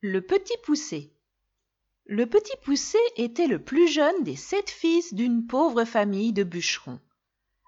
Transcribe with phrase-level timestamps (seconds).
[0.00, 1.10] Le petit poucet.
[2.06, 7.00] Le petit poucet était le plus jeune des sept fils d'une pauvre famille de bûcherons.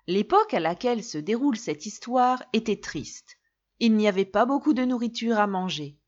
[0.06, 3.36] L'époque à laquelle se déroule cette histoire était triste.
[3.80, 5.98] Il n'y avait pas beaucoup de nourriture à manger.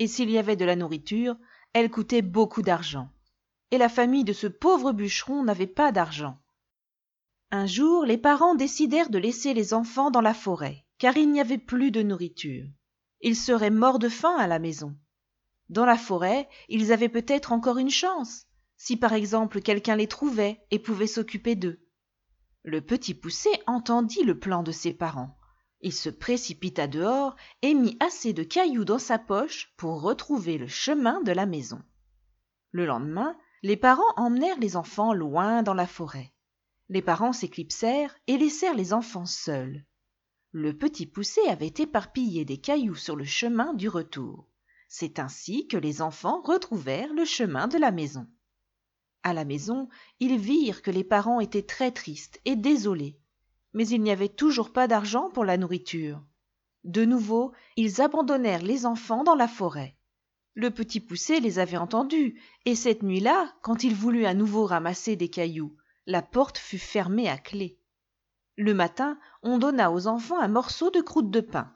[0.00, 1.36] Et s'il y avait de la nourriture,
[1.72, 3.08] elle coûtait beaucoup d'argent.
[3.70, 6.36] Et la famille de ce pauvre bûcheron n'avait pas d'argent.
[7.52, 11.40] Un jour, les parents décidèrent de laisser les enfants dans la forêt, car il n'y
[11.40, 12.66] avait plus de nourriture.
[13.20, 14.96] Ils seraient morts de faim à la maison.
[15.70, 18.44] Dans la forêt, ils avaient peut-être encore une chance,
[18.76, 21.80] si par exemple quelqu'un les trouvait et pouvait s'occuper d'eux.
[22.62, 25.38] Le petit poucet entendit le plan de ses parents.
[25.80, 30.68] Il se précipita dehors et mit assez de cailloux dans sa poche pour retrouver le
[30.68, 31.80] chemin de la maison.
[32.70, 36.34] Le lendemain, les parents emmenèrent les enfants loin dans la forêt
[36.90, 39.84] les parents s'éclipsèrent et laissèrent les enfants seuls.
[40.50, 44.49] Le petit poucet avait éparpillé des cailloux sur le chemin du retour.
[44.92, 48.26] C'est ainsi que les enfants retrouvèrent le chemin de la maison.
[49.22, 49.88] À la maison,
[50.18, 53.16] ils virent que les parents étaient très tristes et désolés,
[53.72, 56.20] mais il n'y avait toujours pas d'argent pour la nourriture.
[56.82, 59.96] De nouveau, ils abandonnèrent les enfants dans la forêt.
[60.54, 65.14] Le petit poucet les avait entendus, et cette nuit-là, quand il voulut à nouveau ramasser
[65.14, 67.72] des cailloux, la porte fut fermée à clef
[68.60, 71.72] le matin on donna aux enfants un morceau de croûte de pain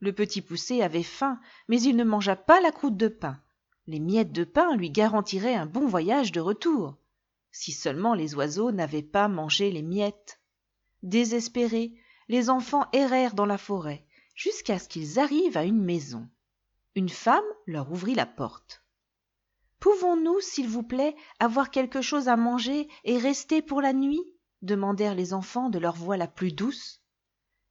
[0.00, 3.40] le petit poucet avait faim mais il ne mangea pas la croûte de pain.
[3.86, 6.96] Les miettes de pain lui garantiraient un bon voyage de retour
[7.52, 10.40] si seulement les oiseaux n'avaient pas mangé les miettes.
[11.02, 11.94] Désespérés
[12.28, 16.28] les enfants errèrent dans la forêt jusqu'à ce qu'ils arrivent à une maison.
[16.94, 18.82] Une femme leur ouvrit la porte
[19.80, 24.22] pouvons-nous s'il vous plaît avoir quelque chose à manger et rester pour la nuit?
[24.62, 27.00] demandèrent les enfants de leur voix la plus douce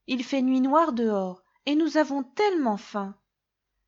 [0.08, 3.16] il fait nuit noire dehors et nous avons tellement faim.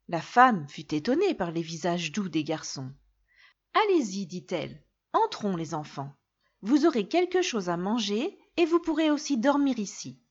[0.07, 2.93] La femme fut étonnée par les visages doux des garçons.
[3.73, 6.15] Allez-y dit-elle entrons les enfants.
[6.61, 10.21] Vous aurez quelque chose à manger et vous pourrez aussi dormir ici.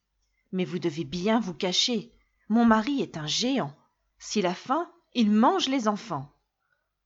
[0.53, 2.13] Mais vous devez bien vous cacher.
[2.49, 3.77] Mon mari est un géant.
[4.21, 6.33] S'il a faim il mange les enfants.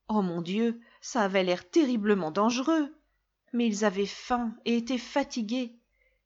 [0.09, 2.95] Oh mon dieu ça avait l'air terriblement dangereux.
[3.55, 5.79] Mais ils avaient faim et étaient fatigués.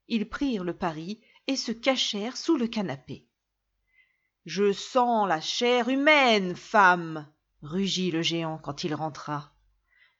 [0.08, 3.27] Ils prirent le pari et se cachèrent sous le canapé
[4.48, 9.52] je sens la chair humaine femme rugit le géant quand il rentra.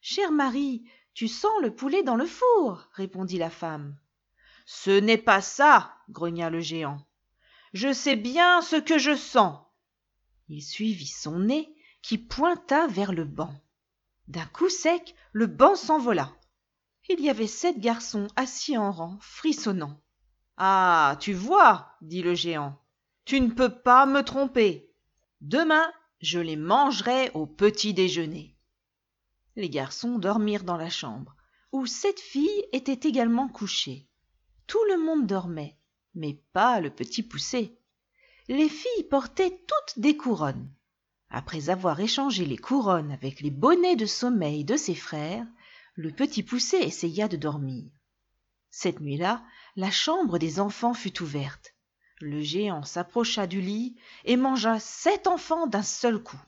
[0.01, 3.97] Chère marie tu sens le poulet dans le four répondit la femme.
[4.67, 7.03] Ce n'est pas ça grogna le géant.
[7.73, 9.61] Je sais bien ce que je sens.
[10.47, 13.53] Il suivit son nez qui pointa vers le banc.
[14.27, 16.31] D'un coup sec le banc s'envola.
[17.09, 19.99] Il y avait sept garçons assis en rang frissonnant
[20.61, 22.77] ah tu vois dit le géant
[23.29, 24.89] tu ne peux pas me tromper.
[25.39, 28.57] Demain je les mangerai au petit déjeuner.
[29.55, 31.35] Les garçons dormirent dans la chambre
[31.71, 34.07] où sept filles étaient également couchées
[34.65, 35.77] tout le monde dormait
[36.15, 37.77] mais pas le petit poucet
[38.47, 40.73] les filles portaient toutes des couronnes.
[41.29, 45.45] Après avoir échangé les couronnes avec les bonnets de sommeil de ses frères
[45.93, 47.91] le petit poucet essaya de dormir.
[48.71, 49.43] Cette nuit-là
[49.75, 51.75] la chambre des enfants fut ouverte
[52.21, 56.41] le géant s'approcha du lit et mangea sept enfants d'un seul coup.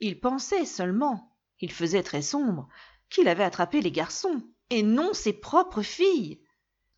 [0.00, 2.68] Il pensait seulement il faisait très sombre
[3.10, 6.40] qu'il avait attrapé les garçons et non ses propres filles.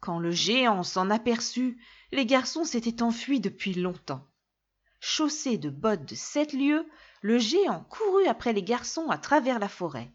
[0.01, 1.81] Quand le géant s'en aperçut
[2.13, 4.27] les garçons s'étaient enfuis depuis longtemps.
[4.99, 6.87] Chaussé de bottes de sept lieues
[7.23, 10.13] le géant courut après les garçons à travers la forêt.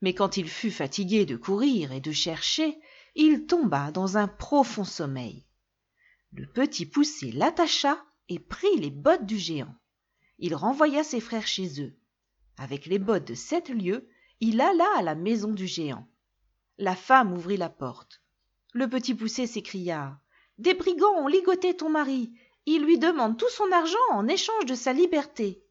[0.00, 2.78] Mais quand il fut fatigué de courir et de chercher
[3.14, 5.44] il tomba dans un profond sommeil
[6.32, 9.74] le petit poucet l'attacha et prit les bottes du géant.
[10.38, 11.94] Il renvoya ses frères chez eux.
[12.56, 14.08] Avec les bottes de sept lieues
[14.40, 16.08] il alla à la maison du géant.
[16.78, 18.22] La femme ouvrit la porte.
[18.72, 20.18] Le petit poucet s'écria
[20.58, 22.32] des brigands ont ligoté ton mari.
[22.66, 25.62] Il lui demande tout son argent en échange de sa liberté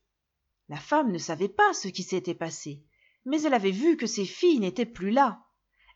[0.72, 2.82] la femme ne savait pas ce qui s'était passé
[3.26, 5.44] mais elle avait vu que ses filles n'étaient plus là.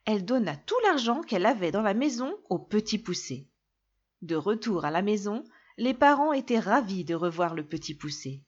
[0.03, 3.47] Elle donna tout l'argent qu'elle avait dans la maison au petit poucet
[4.25, 5.43] de retour à la maison
[5.77, 8.41] les parents étaient ravis de revoir le petit poucet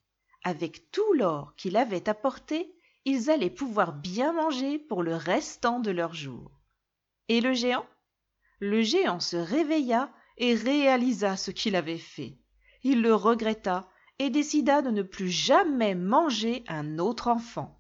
[0.44, 2.74] avec tout l'or qu'il avait apporté
[3.06, 6.58] ils allaient pouvoir bien manger pour le restant de leurs jours
[7.30, 7.86] et le géant?
[8.60, 12.38] Le géant se réveilla et réalisa ce qu'il avait fait.
[12.84, 13.90] Il le regretta
[14.20, 17.77] et décida de ne plus jamais manger un autre enfant